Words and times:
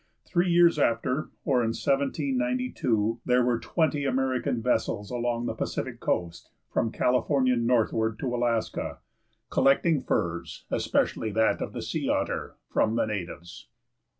Three 0.25 0.49
years 0.49 0.79
after, 0.79 1.29
or 1.45 1.59
in 1.61 1.75
1792, 1.75 3.19
there 3.23 3.43
were 3.45 3.59
twenty 3.59 4.03
American 4.05 4.59
vessels 4.59 5.11
along 5.11 5.45
the 5.45 5.53
Pacific 5.53 5.99
Coast, 5.99 6.49
from 6.73 6.91
California 6.91 7.55
northward 7.55 8.17
to 8.17 8.33
Alaska, 8.35 8.97
collecting 9.51 10.01
furs, 10.01 10.65
especially 10.71 11.29
that 11.33 11.61
of 11.61 11.73
the 11.73 11.83
sea 11.83 12.09
otter, 12.09 12.55
from 12.67 12.95
the 12.95 13.05
natives. 13.05 13.67